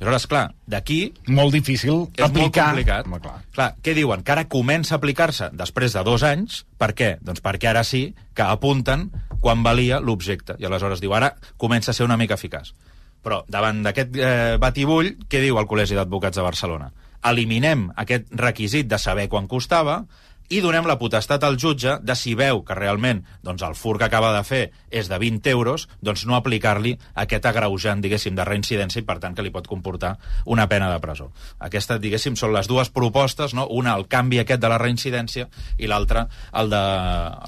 [0.00, 1.12] aleshores, clar, d'aquí...
[1.28, 2.32] Molt difícil és aplicar.
[2.32, 3.06] molt complicat.
[3.06, 3.40] Home, clar.
[3.52, 4.22] clar, què diuen?
[4.24, 6.64] Que ara comença a aplicar-se després de dos anys.
[6.80, 7.10] Per què?
[7.20, 10.56] Doncs perquè ara sí que apunten quan valia l'objecte.
[10.58, 12.72] I aleshores diu, ara comença a ser una mica eficaç.
[13.20, 16.88] Però davant d'aquest eh, batibull, què diu el Col·legi d'Advocats de Barcelona?
[17.26, 20.04] Eliminem aquest requisit de saber quan costava
[20.50, 24.06] i donem la potestat al jutge de si veu que realment doncs, el fur que
[24.08, 29.00] acaba de fer és de 20 euros, doncs no aplicar-li aquest agreujant, diguéssim, de reincidència
[29.02, 30.16] i, per tant, que li pot comportar
[30.50, 31.30] una pena de presó.
[31.62, 33.68] Aquestes, diguéssim, són les dues propostes, no?
[33.70, 35.46] una el canvi aquest de la reincidència
[35.78, 36.26] i l'altra
[36.58, 36.82] el de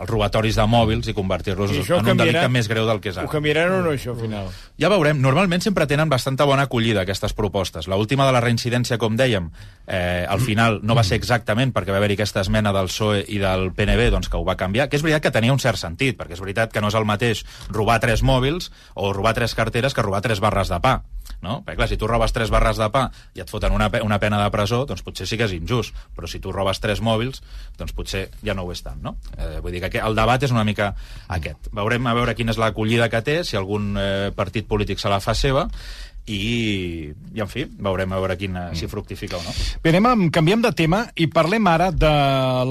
[0.03, 3.19] els robatoris de mòbils i convertir-los en canviarà, un delicte més greu del que és
[3.19, 3.27] ara.
[3.27, 4.51] Ho canviaran o no, això, al final?
[4.79, 5.19] Ja veurem.
[5.23, 7.91] Normalment sempre tenen bastanta bona acollida aquestes propostes.
[7.91, 9.51] L'última de la reincidència, com dèiem,
[9.87, 13.41] Eh, al final no va ser exactament perquè va haver-hi aquesta esmena del PSOE i
[13.43, 16.19] del PNB doncs, que ho va canviar, que és veritat que tenia un cert sentit,
[16.19, 19.97] perquè és veritat que no és el mateix robar tres mòbils o robar tres carteres
[19.97, 21.01] que robar tres barres de pa.
[21.43, 21.61] No?
[21.65, 24.39] Perquè, clar, si tu robes tres barres de pa i et foten una, una pena
[24.43, 27.43] de presó, doncs potser sí que és injust, però si tu robes tres mòbils,
[27.79, 29.17] doncs potser ja no ho és tant, no?
[29.39, 30.93] Eh, vull dir que el debat és una mica
[31.35, 31.71] aquest.
[31.75, 35.23] Veurem a veure quina és l'acollida que té, si algun eh, partit polític se la
[35.25, 35.67] fa seva,
[36.27, 39.51] i, i en fi, veurem a veure quina, si fructifica o no.
[39.83, 42.13] Bé, anem, a- canviem de tema i parlem ara de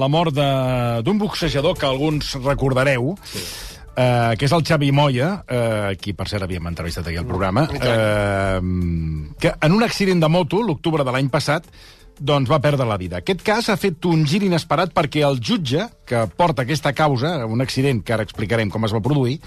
[0.00, 3.38] la mort de- d'un boxejador que alguns recordareu, sí.
[3.96, 7.68] eh, que és el Xavi Moya, eh, qui per cert havíem entrevistat aquí al programa,
[7.76, 8.60] eh,
[9.38, 11.66] que en un accident de moto, l'octubre de l'any passat,
[12.22, 13.20] doncs va perdre la vida.
[13.20, 17.64] Aquest cas ha fet un gir inesperat perquè el jutge que porta aquesta causa, un
[17.64, 19.38] accident que ara explicarem com es va produir,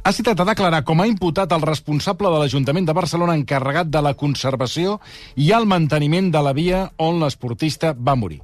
[0.00, 4.00] ha citat a declarar com a imputat el responsable de l'Ajuntament de Barcelona encarregat de
[4.00, 4.98] la conservació
[5.36, 8.40] i el manteniment de la via on l'esportista va morir.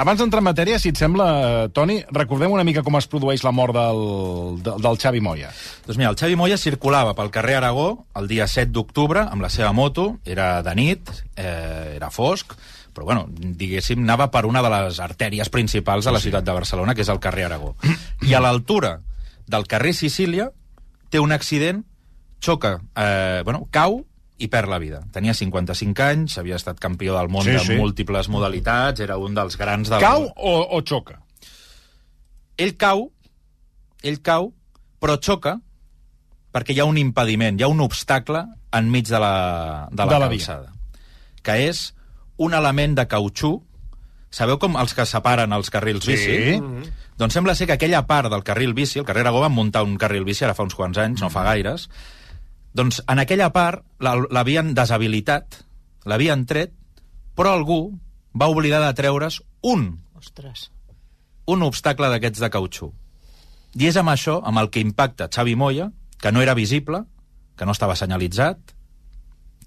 [0.00, 3.44] Abans d'entrar en matèria, si et sembla, eh, Toni, recordem una mica com es produeix
[3.44, 5.52] la mort del, del, del Xavi Moya.
[5.86, 9.52] Doncs mira, el Xavi Moya circulava pel carrer Aragó el dia 7 d'octubre amb la
[9.52, 12.56] seva moto, era de nit, eh, era fosc,
[13.00, 16.92] però bueno, diguéssim, anava per una de les artèries principals de la ciutat de Barcelona,
[16.94, 17.74] que és el carrer Aragó.
[18.28, 18.98] I a l'altura
[19.48, 20.50] del carrer Sicília
[21.08, 21.80] té un accident,
[22.44, 24.02] xoca, eh, bueno, cau
[24.36, 25.00] i perd la vida.
[25.12, 27.72] Tenia 55 anys, havia estat campió del món Sí, sí, sí.
[27.72, 30.00] de múltiples modalitats, era un dels grans del...
[30.00, 31.22] Cau o, o xoca?
[32.60, 33.06] ell cau,
[34.04, 34.50] ell cau,
[35.00, 35.56] però xoca
[36.52, 38.44] perquè hi ha un impediment, hi ha un obstacle
[38.76, 40.36] enmig de la, de la, De la via.
[40.38, 40.72] calçada,
[41.42, 41.94] que és
[42.40, 43.58] un element de cautxú.
[44.30, 46.14] Sabeu com els que separen els carrils Sí.
[46.14, 46.60] bici?
[47.18, 49.98] Doncs sembla ser que aquella part del carril bici, el carrer Aragó van muntar un
[49.98, 51.90] carril bici ara fa uns quants anys, no fa gaires,
[52.72, 55.64] doncs en aquella part la- l'havien deshabilitat,
[56.06, 56.72] l'havien tret,
[57.36, 57.98] però algú
[58.32, 60.70] va oblidar de treure's un Ostres.
[61.46, 62.92] un obstacle d'aquests de cautxú.
[63.74, 67.04] I és amb això amb el que impacta Xavi Moya, que no era visible,
[67.56, 68.56] que no estava senyalitzat,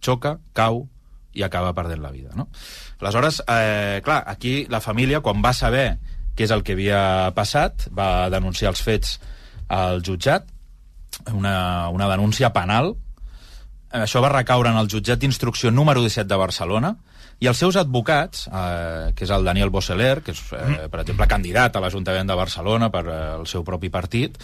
[0.01, 0.89] xoca, cau
[1.33, 2.31] i acaba perdent la vida.
[2.35, 2.47] No?
[2.99, 5.97] Aleshores, eh, clar, aquí la família, quan va saber
[6.33, 9.17] què és el que havia passat, va denunciar els fets
[9.69, 10.47] al jutjat,
[11.33, 12.95] una, una denúncia penal,
[13.93, 16.95] això va recaure en el jutjat d'instrucció número 17 de Barcelona
[17.43, 21.27] i els seus advocats, eh, que és el Daniel Bosseler, que és, eh, per exemple,
[21.27, 24.37] candidat a l'Ajuntament de Barcelona per eh, el seu propi partit,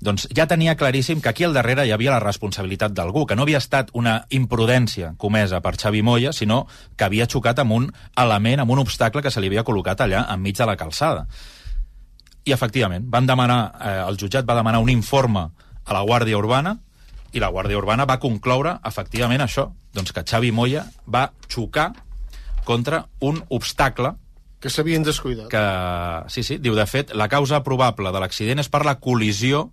[0.00, 3.46] doncs ja tenia claríssim que aquí al darrere hi havia la responsabilitat d'algú, que no
[3.46, 8.60] havia estat una imprudència comesa per Xavi Moya, sinó que havia xocat amb un element,
[8.60, 11.26] amb un obstacle que se li havia col·locat allà enmig de la calçada.
[12.44, 15.48] I, efectivament, van demanar, eh, el jutjat va demanar un informe
[15.84, 16.76] a la Guàrdia Urbana
[17.32, 21.92] i la Guàrdia Urbana va concloure, efectivament, això, doncs que Xavi Moya va xocar
[22.64, 24.12] contra un obstacle
[24.66, 25.46] Que s'havien descuidat.
[25.52, 25.62] que,
[26.34, 29.68] sí, sí, diu, de fet, la causa probable de l'accident és per la col·lisió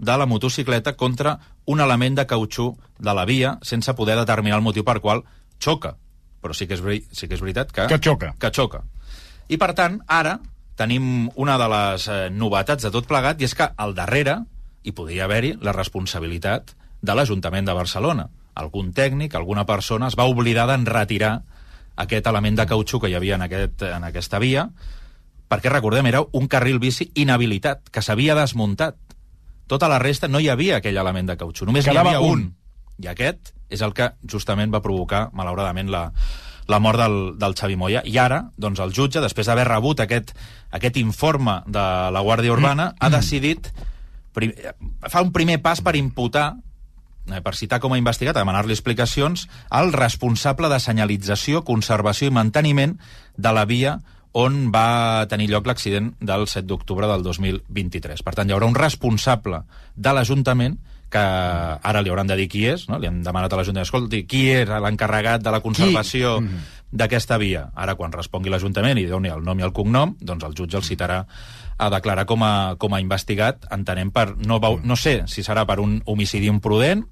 [0.00, 1.34] de la motocicleta contra
[1.68, 5.22] un element de cautxú de la via sense poder determinar el motiu per qual
[5.60, 5.98] xoca.
[6.40, 7.84] Però sí que és, veri- sí que és veritat que...
[7.86, 8.32] Que xoca.
[8.40, 8.80] Que xoca.
[9.52, 10.38] I, per tant, ara
[10.80, 14.38] tenim una de les eh, novetats de tot plegat i és que al darrere
[14.88, 16.72] hi podria haver-hi la responsabilitat
[17.02, 18.30] de l'Ajuntament de Barcelona.
[18.56, 21.42] Algun tècnic, alguna persona es va oblidar d'enretirar
[21.96, 24.68] aquest element de cautxú que hi havia en, aquest, en aquesta via,
[25.50, 28.96] perquè, recordem, era un carril bici inhabilitat, que s'havia desmuntat.
[29.70, 32.46] Tota la resta no hi havia aquell element de cautxú, només Quedava havia un.
[32.46, 32.54] un.
[33.00, 36.08] I aquest és el que justament va provocar, malauradament, la,
[36.70, 38.02] la mort del, del Xavi Moya.
[38.04, 40.34] I ara, doncs, el jutge, després d'haver rebut aquest,
[40.74, 43.70] aquest informe de la Guàrdia Urbana, ha decidit
[44.34, 44.54] prim,
[45.08, 46.52] fa un primer pas per imputar
[47.44, 52.98] per citar com a investigat, a demanar-li explicacions, al responsable de senyalització, conservació i manteniment
[53.36, 54.00] de la via
[54.32, 58.22] on va tenir lloc l'accident del 7 d'octubre del 2023.
[58.22, 59.64] Per tant, hi haurà un responsable
[59.96, 60.78] de l'Ajuntament
[61.10, 63.00] que ara li hauran de dir qui és, no?
[63.02, 66.36] li hem demanat a l'Ajuntament, escolti, qui era l'encarregat de la conservació
[66.92, 67.66] d'aquesta via?
[67.74, 70.86] Ara, quan respongui l'Ajuntament i doni el nom i el cognom, doncs el jutge el
[70.86, 71.24] citarà
[71.80, 74.36] a declarar com a, com a investigat, entenem per...
[74.46, 77.02] No, veu, no sé si serà per un homicidi imprudent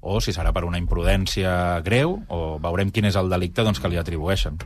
[0.00, 3.90] o si serà per una imprudència greu, o veurem quin és el delicte doncs, que
[3.90, 4.58] li atribueixen.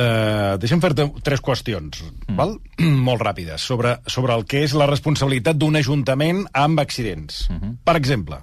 [0.00, 2.36] Uh, deixa'm fer-te tres qüestions, mm.
[2.38, 2.54] val?
[3.08, 7.48] molt ràpides, sobre, sobre el que és la responsabilitat d'un ajuntament amb accidents.
[7.50, 7.76] Mm -hmm.
[7.84, 8.38] Per exemple,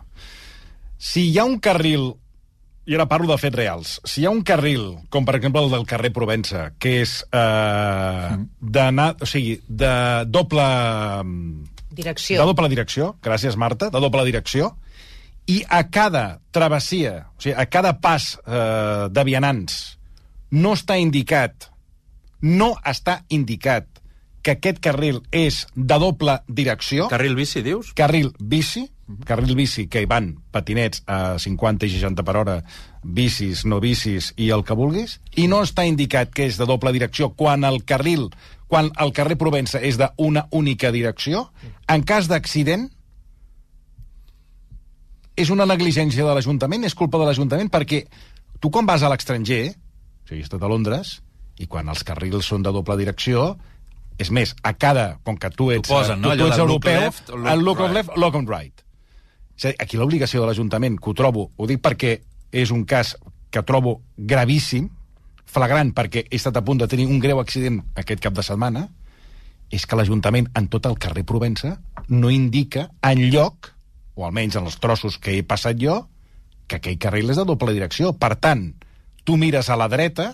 [0.97, 2.13] si hi ha un carril,
[2.86, 5.71] i ara parlo de fets reals, si hi ha un carril, com per exemple el
[5.71, 8.47] del carrer Provença, que és uh, mm.
[8.62, 10.67] d'anar, o sigui, de doble...
[11.89, 12.38] Direcció.
[12.38, 14.75] De doble direcció, gràcies Marta, de doble direcció,
[15.47, 19.97] i a cada travessia, o sigui, a cada pas eh, de vianants
[20.51, 21.69] no està indicat,
[22.41, 23.88] no està indicat
[24.43, 27.91] que aquest carril és de doble direcció, Carril bici, dius?
[27.97, 28.86] carril bici,
[29.27, 32.57] carril bici que hi van patinets a 50 i 60 per hora,
[33.03, 36.93] bicis, no bicis i el que vulguis, i no està indicat que és de doble
[36.95, 38.29] direcció quan el carril,
[38.67, 41.49] quan el carrer Provença és d'una única direcció,
[41.88, 42.88] en cas d'accident,
[45.38, 48.04] és una negligència de l'Ajuntament, és culpa de l'Ajuntament, perquè
[48.60, 51.19] tu quan vas a l'estranger, o sigui, he estat a Londres,
[51.62, 53.52] i quan els carrils són de doble direcció,
[54.17, 56.34] és més, a cada, com que tu ets, posen, no?
[56.34, 57.93] tu, tu ets europeu, left, look el look right.
[58.00, 58.84] left, look on right.
[59.58, 62.17] Dir, aquí l'obligació de l'Ajuntament, que ho trobo, ho dic perquè
[62.52, 63.13] és un cas
[63.54, 64.89] que trobo gravíssim,
[65.47, 68.88] flagrant, perquè he estat a punt de tenir un greu accident aquest cap de setmana,
[69.69, 71.76] és que l'Ajuntament, en tot el carrer Provença,
[72.10, 73.73] no indica en lloc,
[74.17, 75.99] o almenys en els trossos que he passat jo,
[76.67, 78.12] que aquell carril és de doble direcció.
[78.17, 78.71] Per tant,
[79.23, 80.32] tu mires a la dreta,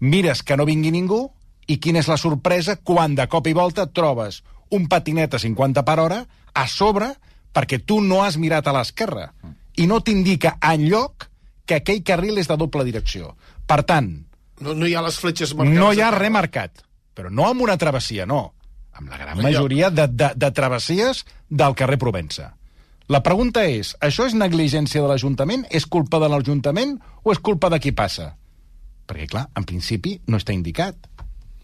[0.00, 1.24] mires que no vingui ningú,
[1.68, 4.42] i quina és la sorpresa quan de cop i volta trobes
[4.72, 6.22] un patinet a 50 per hora
[6.54, 7.10] a sobre
[7.56, 9.30] perquè tu no has mirat a l'esquerra
[9.80, 11.26] i no t'indica en lloc
[11.68, 13.34] que aquell carril és de doble direcció.
[13.66, 14.24] Per tant,
[14.60, 15.78] No, no hi ha les fletxes marcades.
[15.78, 16.80] no hi ha res marcat,
[17.14, 18.54] però no amb una travessia, no.
[18.98, 22.48] Amb la gran majoria de, de, de travessies del carrer Provença.
[23.08, 25.64] La pregunta és, això és negligència de l'Ajuntament?
[25.72, 28.34] És culpa de l'Ajuntament o és culpa de qui passa?
[29.08, 31.08] Perquè, clar, en principi no està indicat.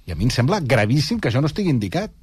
[0.09, 2.15] I a mi em sembla gravíssim que això no estigui indicat.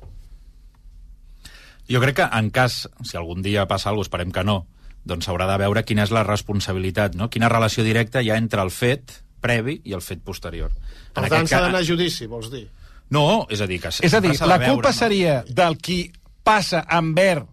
[1.91, 4.57] Jo crec que en cas, si algun dia passa alguna cosa, esperem que no,
[5.05, 7.29] doncs s'haurà de veure quina és la responsabilitat, no?
[7.29, 10.73] quina relació directa hi ha entre el fet previ i el fet posterior.
[11.13, 12.65] Per En tant, s'ha d'anar a judici, vols dir?
[13.13, 14.97] No, és a dir, que És a dir, la veure, culpa no?
[14.97, 16.05] seria del qui
[16.41, 17.49] passa en verd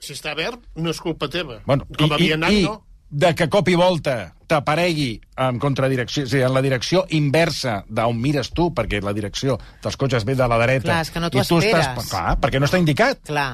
[0.00, 1.60] Si està verd, no és culpa teva.
[1.66, 2.78] Bueno, Com i, havia i, anat, i no?
[3.14, 7.82] de que cop i volta t'aparegui en contradirecció, és a dir, en la direcció inversa
[7.88, 10.88] d'on mires tu, perquè la direcció dels cotxes ve de la dreta.
[10.90, 11.86] Clar, és que no t'ho i tu esperes.
[11.86, 13.22] Estàs, clar, perquè no està indicat.
[13.28, 13.52] Clar.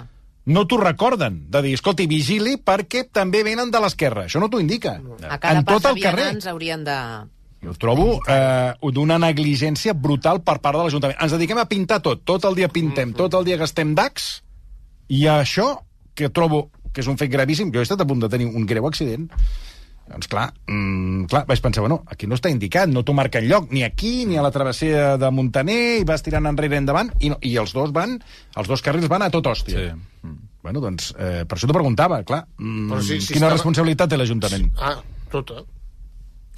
[0.50, 4.24] No t'ho recorden, de dir, escolti, vigili perquè també venen de l'esquerra.
[4.26, 4.96] Això no t'ho indica.
[5.28, 6.30] A cada en tot el carrer.
[6.30, 6.96] vianants haurien de...
[7.60, 11.18] Jo trobo eh, d'una negligència brutal per part de l'Ajuntament.
[11.20, 12.24] Ens dediquem a pintar tot.
[12.24, 14.30] Tot el dia pintem, tot el dia gastem dacs,
[15.12, 15.74] i això,
[16.14, 18.64] que trobo que és un fet gravíssim, jo he estat a punt de tenir un
[18.66, 19.28] greu accident,
[20.10, 23.68] doncs clar, mm, clar, vaig pensar, bueno, aquí no està indicat, no t'ho marca enlloc,
[23.70, 27.30] ni aquí, ni a la travessia de Montaner, i vas tirant enrere i endavant, i,
[27.30, 28.16] no, i els dos van,
[28.56, 29.78] els dos carrils van a tot hòstia.
[29.94, 30.30] Sí.
[30.62, 32.42] Bueno, doncs, eh, per això t'ho preguntava, clar.
[32.58, 34.66] Mm, Però sí, sí quina estava- responsabilitat té l'Ajuntament?
[34.76, 34.96] Ah,
[35.30, 35.62] tota.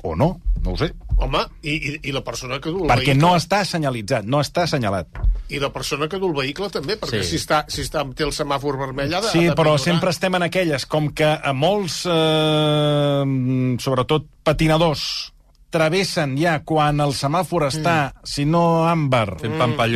[0.03, 0.89] O no, no ho sé.
[1.23, 3.21] Home, i, i, i la persona que du el Perquè vehicle...
[3.23, 5.07] no està senyalitzat, no està assenyalat.
[5.55, 7.37] I la persona que du el vehicle també, perquè Sí.
[7.37, 9.85] si, està, si està, té el semàfor vermell ha de, Sí, ha de però millorar.
[9.85, 15.33] sempre estem en aquelles, com que a molts, eh, sobretot patinadors,
[15.73, 19.39] travessen ja quan el semàfor està, si no àmbar,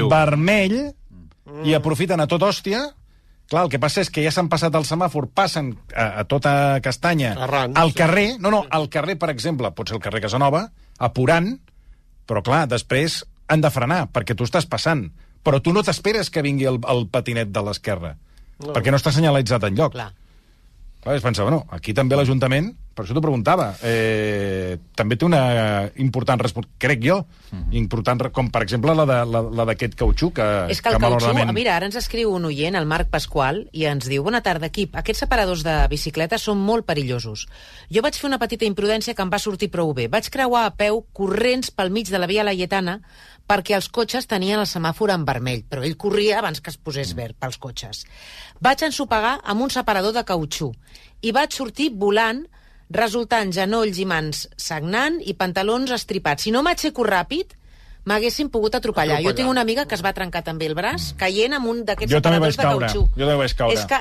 [0.09, 0.79] vermell,
[1.64, 2.87] i aprofiten a tot hòstia,
[3.46, 6.80] Clar, el que passa és que ja s'han passat el semàfor, passen a, a tota
[6.82, 7.98] castanya Arran, al sí.
[8.00, 10.64] carrer, no, no, al carrer, per exemple, pot ser el carrer Casanova,
[10.98, 11.52] apurant,
[12.26, 15.06] però clar, després han de frenar, perquè tu estàs passant.
[15.46, 18.16] Però tu no t'esperes que vingui el, el patinet de l'esquerra,
[18.64, 18.72] no.
[18.72, 19.94] perquè no està senyalitzat enlloc.
[19.94, 20.11] Clar.
[21.04, 25.40] Clar, es pensava, bueno, aquí també l'Ajuntament, per això t'ho preguntava, eh, també té una
[26.00, 27.18] important responsabilitat, crec jo,
[27.76, 30.96] important, re- com per exemple la de- la la d'aquest cautxú, que, És que el
[30.98, 31.26] cautxú...
[31.28, 34.66] malauradament- Mira, ara ens escriu un oient, el Marc Pasqual, i ens diu, bona tarda,
[34.72, 37.46] equip, aquests separadors de bicicleta són molt perillosos.
[37.92, 40.09] Jo vaig fer una petita imprudència que em va sortir prou bé.
[40.09, 43.00] Vaig creuar a peu corrents pel mig de la via Laietana
[43.46, 47.12] perquè els cotxes tenien el semàfor en vermell, però ell corria abans que es posés
[47.14, 48.04] verd pels cotxes.
[48.61, 50.72] Vaig ensopegar amb un separador de cautxú
[51.22, 52.42] i vaig sortir volant
[52.90, 56.46] resultant genolls i mans sagnant i pantalons estripats.
[56.46, 57.57] Si no m'aixeco ràpid,
[58.07, 59.18] m'haguessin pogut atropellar.
[59.18, 59.33] Atropellar.
[59.33, 62.12] Jo tinc una amiga que es va trencar també el braç caient amb un d'aquests
[62.12, 62.88] Jo també vaig caure.
[62.92, 63.75] Jo també vaig caure.
[63.75, 63.99] És que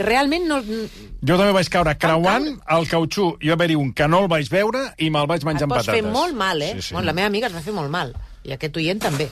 [0.00, 0.60] realment no...
[0.64, 3.36] Jo també vaig caure creuant el cautxú.
[3.42, 5.86] Jo haver-hi un que no el vaig veure i me'l vaig menjar Et amb pots
[5.86, 6.02] patates.
[6.02, 6.72] fer molt mal, eh?
[6.78, 6.94] Sí, sí.
[6.94, 8.14] Bueno, la meva amiga es va fer molt mal.
[8.44, 9.28] I aquest oient també.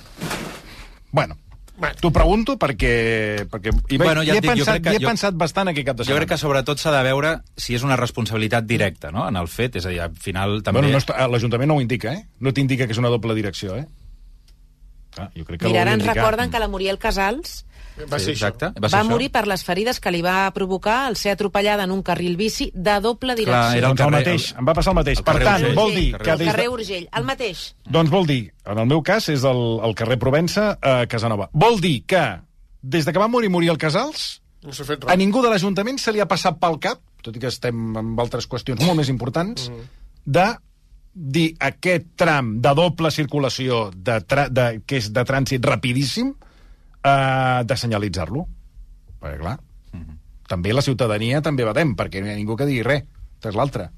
[1.10, 1.36] Bueno.
[2.00, 3.46] T'ho pregunto perquè...
[3.50, 5.34] perquè hi, Bueno, ja hi, he dic, jo pensat, crec que- hi he jo- pensat
[5.34, 6.20] bastant aquest cap de Jo setmana.
[6.26, 9.26] crec que sobretot s'ha de veure si és una responsabilitat directa no?
[9.28, 10.80] en el fet, és a dir, al final també...
[10.80, 12.26] Bueno, no està- L'Ajuntament no ho indica, eh?
[12.40, 13.86] No t'indica que és una doble direcció, eh?
[15.18, 17.66] Ah, jo crec que Mira, ara ens recorden que la Muriel Casals
[18.10, 18.48] Va ser sí, això.
[18.48, 18.80] exacte.
[18.80, 19.08] va, ser això.
[19.10, 22.70] morir per les ferides que li va provocar el ser atropellada en un carril bici
[22.74, 23.52] de doble direcció.
[23.52, 25.18] Clar, era el Doncs el carrer- mateix, em va passar el mateix.
[25.18, 25.74] el Per tant, Urgell.
[25.76, 27.74] vol dir que el des carrer Urgell, el mateix.
[27.84, 31.50] Doncs vol dir, en el meu cas, és el, el carrer Provença a Casanova.
[31.52, 32.40] Vol dir que,
[32.80, 35.18] des de que va morir Muriel Casals, No s'ha fet a res.
[35.18, 38.48] ningú de l'Ajuntament se li ha passat pel cap, tot i que estem amb altres
[38.48, 39.84] qüestions molt més importants, Mm.
[40.24, 40.56] de
[41.12, 46.32] dir aquest tram de doble circulació, de de, que és de trànsit rapidíssim,
[47.04, 48.46] eh, de senyalitzar-lo.
[49.20, 49.58] Perquè, clar,
[50.52, 53.06] també la ciutadania també badem, perquè no hi ha ningú que digui res.
[53.42, 53.88] És l'altra.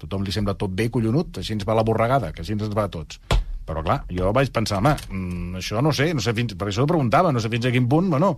[0.00, 2.88] Tothom li sembla tot bé, collonut, així ens va la borregada, que així ens va
[2.88, 3.20] a tots.
[3.68, 6.56] Però, clar, jo vaig pensar, home, mm, això no sé, no sé fins...
[6.58, 8.34] Per això ho preguntava, no sé fins a quin punt, bueno,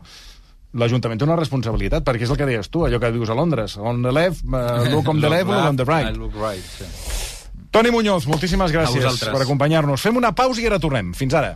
[0.79, 3.79] l'Ajuntament té una responsabilitat, perquè és el que deies tu, allò que dius a Londres,
[3.81, 6.11] on the left, uh, look on the left, look on the right.
[6.13, 7.31] I look right, sí.
[7.73, 10.05] Toni Muñoz, moltíssimes gràcies per acompanyar-nos.
[10.05, 11.15] Fem una pausa i ara tornem.
[11.17, 11.55] Fins ara.